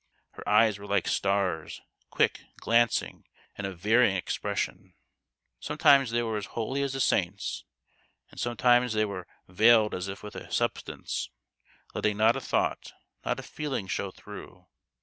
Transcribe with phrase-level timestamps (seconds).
[0.31, 4.95] Her eyes were like stars, quick, glancing, and of varying expression.
[5.59, 7.65] Sometimes they were as holy as a saint's,
[8.31, 11.29] and sometimes they were veiled as if with a substance,
[11.93, 12.93] letting not a thought,
[13.23, 14.65] not a feeling show through.